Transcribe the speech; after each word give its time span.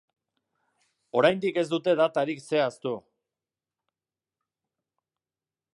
Oraindik 1.19 1.59
ez 1.63 1.65
dute 1.73 1.95
datarik 2.01 2.41
zehaztu. 2.47 2.95